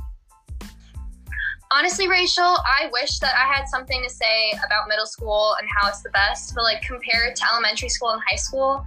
Honestly, 1.72 2.08
Rachel, 2.08 2.44
I 2.44 2.88
wish 2.92 3.18
that 3.18 3.34
I 3.34 3.52
had 3.52 3.66
something 3.66 4.02
to 4.02 4.08
say 4.08 4.52
about 4.64 4.88
middle 4.88 5.06
school 5.06 5.56
and 5.58 5.68
how 5.76 5.88
it's 5.88 6.02
the 6.02 6.10
best, 6.10 6.54
but 6.54 6.62
like 6.62 6.82
compared 6.82 7.36
to 7.36 7.44
elementary 7.52 7.88
school 7.88 8.10
and 8.10 8.22
high 8.28 8.36
school, 8.36 8.84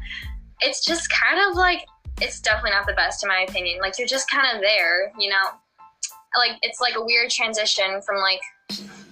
it's 0.61 0.85
just 0.85 1.09
kind 1.09 1.39
of 1.49 1.55
like 1.55 1.85
it's 2.21 2.39
definitely 2.39 2.71
not 2.71 2.87
the 2.87 2.93
best 2.93 3.23
in 3.23 3.27
my 3.27 3.45
opinion. 3.47 3.79
Like 3.79 3.97
you're 3.97 4.07
just 4.07 4.29
kind 4.29 4.47
of 4.55 4.61
there, 4.61 5.11
you 5.19 5.29
know. 5.29 5.51
Like 6.37 6.57
it's 6.61 6.81
like 6.81 6.95
a 6.95 7.03
weird 7.03 7.29
transition 7.29 8.01
from 8.01 8.17
like, 8.17 8.41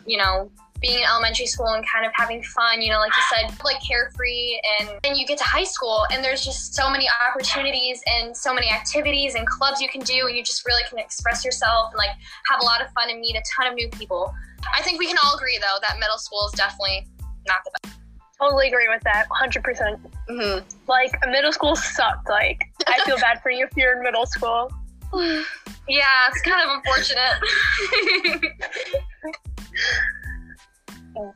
you 0.05 0.17
know, 0.17 0.51
being 0.81 0.99
in 0.99 1.05
elementary 1.05 1.45
school 1.45 1.67
and 1.67 1.83
kind 1.87 2.05
of 2.05 2.11
having 2.13 2.43
fun, 2.43 2.81
you 2.81 2.91
know, 2.91 2.99
like 2.99 3.11
you 3.15 3.23
said, 3.29 3.63
like 3.63 3.77
carefree 3.81 4.59
and 4.79 4.89
then 5.03 5.15
you 5.15 5.25
get 5.25 5.37
to 5.37 5.43
high 5.43 5.63
school 5.63 6.05
and 6.11 6.23
there's 6.23 6.43
just 6.43 6.75
so 6.75 6.89
many 6.89 7.07
opportunities 7.27 8.01
and 8.05 8.35
so 8.35 8.53
many 8.53 8.69
activities 8.69 9.35
and 9.35 9.47
clubs 9.47 9.81
you 9.81 9.87
can 9.87 10.01
do 10.01 10.27
and 10.27 10.35
you 10.35 10.43
just 10.43 10.65
really 10.67 10.83
can 10.89 10.99
express 10.99 11.45
yourself 11.45 11.91
and 11.91 11.97
like 11.97 12.11
have 12.45 12.61
a 12.61 12.65
lot 12.65 12.81
of 12.81 12.91
fun 12.91 13.09
and 13.09 13.19
meet 13.19 13.35
a 13.35 13.43
ton 13.55 13.67
of 13.67 13.73
new 13.73 13.89
people. 13.89 14.33
I 14.75 14.81
think 14.81 14.99
we 14.99 15.07
can 15.07 15.17
all 15.23 15.35
agree 15.35 15.57
though 15.59 15.79
that 15.81 15.97
middle 15.99 16.17
school 16.17 16.45
is 16.47 16.51
definitely 16.53 17.07
not 17.47 17.59
the 17.63 17.71
best. 17.81 18.04
Totally 18.42 18.68
agree 18.68 18.88
with 18.89 19.01
that, 19.04 19.27
100%. 19.30 19.63
percent 19.63 20.00
hmm 20.27 20.60
Like, 20.88 21.12
middle 21.27 21.51
school 21.51 21.75
sucked. 21.75 22.30
Like, 22.30 22.62
I 22.88 23.00
feel 23.06 23.18
bad 23.18 23.42
for 23.42 23.50
you 23.50 23.65
if 23.65 23.77
you're 23.77 23.98
in 23.98 24.04
middle 24.04 24.25
school. 24.25 24.72
Yeah, 25.88 26.30
it's 26.30 26.42
kind 26.42 26.68
of 26.68 26.77
unfortunate. 26.77 27.36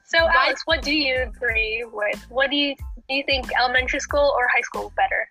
So, 0.06 0.18
Alex, 0.28 0.64
what 0.66 0.82
do 0.82 0.92
you 0.92 1.22
agree 1.22 1.86
with? 1.94 2.26
What 2.30 2.50
do 2.50 2.56
you 2.56 2.76
do 3.08 3.14
you 3.16 3.24
think 3.28 3.48
elementary 3.60 4.00
school 4.00 4.34
or 4.36 4.48
high 4.52 4.62
school 4.62 4.92
better? 4.96 5.30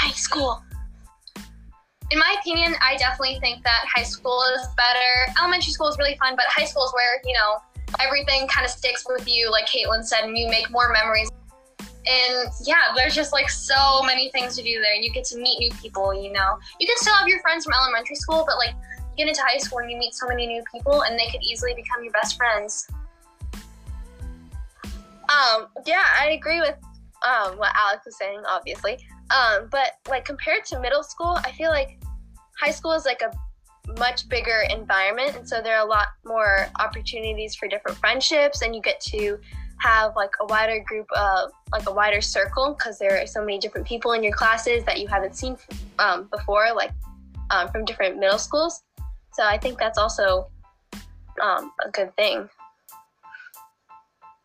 high 0.00 0.12
school. 0.12 0.62
In 2.10 2.18
my 2.18 2.36
opinion, 2.40 2.74
I 2.82 2.96
definitely 2.96 3.38
think 3.40 3.62
that 3.64 3.84
high 3.94 4.02
school 4.02 4.42
is 4.56 4.66
better. 4.76 5.38
Elementary 5.38 5.72
school 5.72 5.88
is 5.88 5.98
really 5.98 6.16
fun, 6.16 6.34
but 6.34 6.44
high 6.48 6.64
school 6.64 6.84
is 6.84 6.92
where, 6.92 7.20
you 7.24 7.34
know, 7.34 7.58
everything 7.98 8.46
kind 8.48 8.64
of 8.64 8.70
sticks 8.70 9.04
with 9.08 9.26
you, 9.28 9.50
like 9.50 9.66
Kaitlyn 9.66 10.04
said, 10.04 10.24
and 10.24 10.36
you 10.36 10.48
make 10.48 10.70
more 10.70 10.92
memories. 10.92 11.30
And 11.82 12.50
yeah, 12.64 12.92
there's 12.96 13.14
just 13.14 13.32
like 13.32 13.50
so 13.50 14.02
many 14.02 14.30
things 14.30 14.56
to 14.56 14.62
do 14.62 14.80
there, 14.80 14.94
and 14.94 15.04
you 15.04 15.12
get 15.12 15.24
to 15.24 15.36
meet 15.36 15.58
new 15.58 15.70
people, 15.80 16.14
you 16.14 16.32
know. 16.32 16.58
You 16.78 16.86
can 16.86 16.96
still 16.98 17.14
have 17.14 17.28
your 17.28 17.40
friends 17.40 17.64
from 17.64 17.74
elementary 17.74 18.16
school, 18.16 18.44
but 18.46 18.56
like 18.56 18.74
you 18.96 19.24
get 19.24 19.28
into 19.28 19.42
high 19.42 19.58
school 19.58 19.78
and 19.78 19.90
you 19.90 19.98
meet 19.98 20.14
so 20.14 20.26
many 20.26 20.46
new 20.46 20.62
people, 20.72 21.02
and 21.02 21.18
they 21.18 21.26
could 21.30 21.42
easily 21.42 21.74
become 21.74 22.02
your 22.02 22.12
best 22.12 22.36
friends. 22.36 22.88
Um, 25.30 25.68
yeah, 25.86 26.04
I 26.18 26.30
agree 26.30 26.60
with 26.60 26.76
um, 27.22 27.58
what 27.58 27.72
Alex 27.76 28.06
was 28.06 28.16
saying, 28.18 28.42
obviously. 28.48 28.98
Um, 29.30 29.68
but 29.70 29.92
like 30.08 30.24
compared 30.24 30.64
to 30.66 30.80
middle 30.80 31.02
school, 31.02 31.38
I 31.44 31.52
feel 31.52 31.70
like 31.70 32.00
high 32.58 32.72
school 32.72 32.92
is 32.92 33.04
like 33.04 33.22
a 33.22 33.30
much 33.98 34.28
bigger 34.28 34.64
environment, 34.70 35.36
and 35.36 35.48
so 35.48 35.60
there 35.62 35.76
are 35.76 35.84
a 35.84 35.88
lot 35.88 36.08
more 36.24 36.68
opportunities 36.78 37.54
for 37.54 37.68
different 37.68 37.98
friendships, 37.98 38.62
and 38.62 38.74
you 38.74 38.82
get 38.82 39.00
to 39.00 39.38
have 39.78 40.14
like 40.14 40.30
a 40.40 40.46
wider 40.46 40.82
group 40.86 41.06
of 41.16 41.50
like 41.72 41.88
a 41.88 41.92
wider 41.92 42.20
circle 42.20 42.74
because 42.78 42.98
there 42.98 43.20
are 43.20 43.26
so 43.26 43.40
many 43.40 43.58
different 43.58 43.86
people 43.86 44.12
in 44.12 44.22
your 44.22 44.32
classes 44.32 44.84
that 44.84 45.00
you 45.00 45.08
haven't 45.08 45.34
seen 45.34 45.56
um, 45.98 46.28
before, 46.30 46.72
like 46.74 46.92
um, 47.50 47.68
from 47.68 47.84
different 47.84 48.18
middle 48.18 48.38
schools. 48.38 48.82
So 49.32 49.44
I 49.44 49.58
think 49.58 49.78
that's 49.78 49.98
also 49.98 50.48
um, 51.42 51.72
a 51.84 51.90
good 51.90 52.14
thing. 52.16 52.48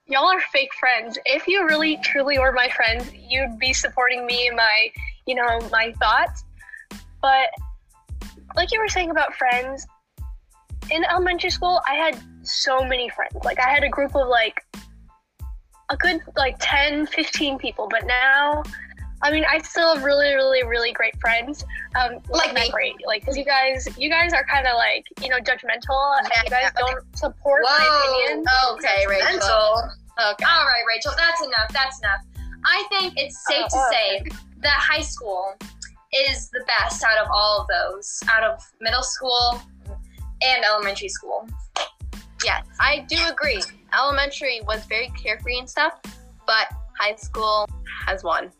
Y'all 0.08 0.25
are 0.25 0.41
fake 0.53 0.73
friends. 0.79 1.17
If 1.25 1.47
you 1.47 1.65
really 1.65 1.97
truly 1.97 2.38
were 2.38 2.51
my 2.51 2.69
friends, 2.69 3.12
you'd 3.13 3.58
be 3.58 3.73
supporting 3.73 4.25
me 4.25 4.47
in 4.47 4.55
my, 4.55 4.91
you 5.25 5.34
know, 5.34 5.60
my 5.71 5.93
thoughts. 5.99 6.45
But 7.21 7.49
like 8.56 8.72
you 8.72 8.80
were 8.80 8.88
saying 8.88 9.12
about 9.12 9.34
friends, 9.36 9.86
in 10.91 11.04
elementary 11.06 11.50
school, 11.50 11.82
I 11.88 11.96
had 11.96 12.20
so 12.44 12.84
many 12.84 13.10
friends. 13.10 13.36
Like 13.44 13.60
I 13.60 13.70
had 13.70 13.84
a 13.84 13.89
group 13.89 14.15
of 14.15 14.28
like 14.28 14.63
a 15.89 15.98
good 15.98 16.22
like 16.36 16.58
10, 16.60 17.08
15 17.08 17.58
people, 17.58 17.88
but 17.89 18.06
now 18.06 18.63
I 19.22 19.32
mean, 19.32 19.46
I 19.50 19.58
still 19.60 19.96
have 19.96 20.04
really, 20.04 20.34
really, 20.36 20.63
really 20.63 20.91
great 20.91 21.20
friends. 21.20 21.65
Um, 22.00 22.20
Like 22.30 22.54
not 22.54 22.65
me. 22.65 22.70
great, 22.70 22.96
like, 23.08 23.26
cause 23.26 23.38
you 23.38 23.46
guys, 23.46 23.88
you 23.98 24.10
guys 24.10 24.34
are 24.34 24.46
kind 24.46 24.68
of 24.68 24.76
like, 24.76 25.06
you 25.22 25.30
know, 25.30 25.38
judgmental, 25.38 26.20
and 26.20 26.28
you 26.44 26.50
guys 26.50 26.62
yeah, 26.62 26.70
okay. 26.70 26.91
don't 26.91 27.18
support 27.18 27.63
my 27.63 28.22
opinion. 28.28 28.46
Okay, 28.74 29.08
Rachel. 29.08 29.89
Okay. 30.20 30.46
All 30.46 30.65
right, 30.65 30.84
Rachel, 30.88 31.12
that's 31.18 31.41
enough. 31.41 31.70
That's 31.72 32.00
enough. 32.00 32.20
I 32.65 32.86
think 32.89 33.13
it's 33.18 33.44
safe 33.48 33.68
to 33.68 33.78
Oh, 33.78 33.89
say 33.91 34.26
that 34.62 34.78
high 34.80 35.02
school 35.02 35.56
is 36.15 36.49
the 36.49 36.63
best 36.67 37.04
out 37.04 37.17
of 37.23 37.28
all 37.32 37.62
of 37.62 37.67
those, 37.67 38.21
out 38.32 38.43
of 38.43 38.60
middle 38.82 39.04
school 39.04 39.62
and 40.41 40.63
elementary 40.63 41.10
school. 41.10 41.47
Yes, 42.43 42.65
I 42.80 43.06
do 43.10 43.17
agree. 43.30 43.62
Elementary 43.93 44.62
was 44.67 44.86
very 44.86 45.12
carefree 45.21 45.60
and 45.60 45.69
stuff, 45.69 45.99
but 46.45 46.67
high 46.99 47.15
school 47.15 47.67
has 48.08 48.23
won. 48.23 48.51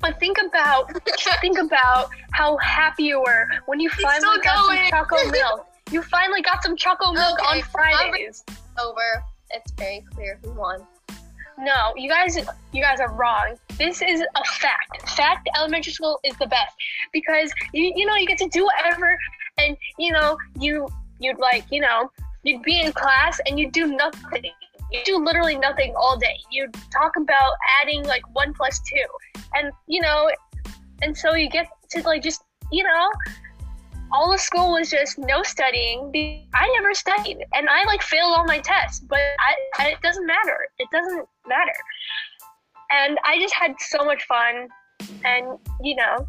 But 0.00 0.20
think 0.20 0.36
about 0.38 0.92
think 1.40 1.58
about 1.58 2.10
how 2.32 2.56
happy 2.58 3.04
you 3.04 3.20
were 3.20 3.48
when 3.66 3.80
you 3.80 3.88
finally 3.90 4.38
got 4.42 4.66
going. 4.66 4.78
some 4.90 5.06
choco 5.06 5.30
milk. 5.30 5.66
You 5.90 6.02
finally 6.02 6.42
got 6.42 6.62
some 6.62 6.76
choco 6.76 7.12
milk 7.12 7.38
Okay, 7.40 7.58
on 7.60 7.62
Fridays. 7.62 8.44
Over. 8.82 9.22
It's 9.50 9.72
very 9.72 10.04
clear 10.12 10.38
who 10.42 10.52
won. 10.52 10.86
No, 11.58 11.92
you 11.96 12.10
guys 12.10 12.36
you 12.72 12.82
guys 12.82 13.00
are 13.00 13.12
wrong. 13.12 13.56
This 13.78 14.02
is 14.02 14.20
a 14.20 14.44
fact. 14.60 15.10
Fact 15.10 15.48
elementary 15.56 15.92
school 15.92 16.20
is 16.24 16.36
the 16.38 16.46
best 16.46 16.74
because 17.12 17.52
you 17.72 17.92
you 17.96 18.06
know 18.06 18.14
you 18.16 18.26
get 18.26 18.38
to 18.38 18.48
do 18.48 18.64
whatever 18.64 19.18
and 19.58 19.76
you 19.98 20.12
know 20.12 20.36
you 20.58 20.88
you'd 21.20 21.38
like, 21.38 21.64
you 21.70 21.80
know, 21.80 22.10
you'd 22.42 22.62
be 22.62 22.80
in 22.80 22.92
class 22.92 23.40
and 23.46 23.58
you 23.58 23.70
do 23.70 23.86
nothing. 23.86 24.44
You 24.92 25.00
do 25.04 25.24
literally 25.24 25.56
nothing 25.56 25.94
all 25.96 26.16
day. 26.18 26.38
You 26.50 26.68
talk 26.92 27.12
about 27.16 27.52
adding 27.80 28.04
like 28.04 28.22
one 28.34 28.52
plus 28.54 28.80
two. 28.80 29.42
And 29.54 29.72
you 29.86 30.00
know 30.00 30.30
and 31.02 31.16
so 31.16 31.34
you 31.34 31.48
get 31.48 31.68
to 31.90 32.02
like 32.02 32.22
just 32.22 32.42
you 32.72 32.82
know 32.82 33.10
all 34.12 34.30
the 34.30 34.38
school 34.38 34.72
was 34.72 34.90
just 34.90 35.18
no 35.18 35.42
studying. 35.42 36.12
I 36.54 36.68
never 36.78 36.94
studied, 36.94 37.38
and 37.52 37.68
I 37.68 37.84
like 37.84 38.02
failed 38.02 38.34
all 38.36 38.44
my 38.44 38.60
tests, 38.60 39.00
but 39.00 39.18
I, 39.18 39.82
I, 39.82 39.88
it 39.90 40.00
doesn't 40.02 40.26
matter. 40.26 40.58
It 40.78 40.88
doesn't 40.92 41.26
matter. 41.48 41.72
And 42.90 43.18
I 43.24 43.38
just 43.40 43.54
had 43.54 43.74
so 43.78 44.04
much 44.04 44.24
fun, 44.24 44.68
and 45.24 45.58
you 45.82 45.96
know, 45.96 46.26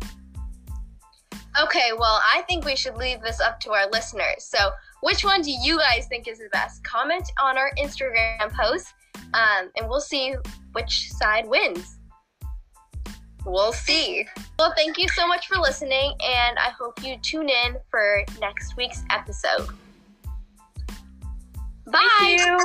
Okay, 1.62 1.92
well, 1.98 2.20
I 2.22 2.42
think 2.50 2.66
we 2.66 2.76
should 2.76 2.98
leave 2.98 3.22
this 3.22 3.40
up 3.40 3.62
to 3.62 3.72
our 3.72 3.90
listeners. 3.90 4.44
So, 4.44 4.72
which 5.02 5.24
one 5.24 5.42
do 5.42 5.52
you 5.52 5.78
guys 5.78 6.06
think 6.08 6.28
is 6.28 6.40
the 6.40 6.50
best? 6.52 6.84
Comment 6.84 7.26
on 7.42 7.58
our 7.58 7.72
Instagram 7.80 8.52
post, 8.52 8.94
um, 9.34 9.72
and 9.78 9.88
we'll 9.88 10.02
see 10.02 10.36
which 10.74 11.12
side 11.14 11.48
wins. 11.48 11.98
We'll 13.46 13.72
see. 13.72 14.26
Well, 14.60 14.74
thank 14.76 14.98
you 14.98 15.08
so 15.10 15.28
much 15.28 15.48
for 15.48 15.58
listening, 15.58 16.14
and 16.22 16.58
I 16.58 16.72
hope 16.78 17.02
you 17.04 17.18
tune 17.22 17.50
in 17.50 17.78
for 17.90 18.24
next 18.42 18.76
week's 18.76 19.04
episode. 19.10 19.70
Bye. 21.86 22.58